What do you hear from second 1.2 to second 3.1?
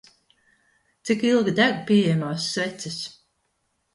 ilgi deg pieejamās sveces?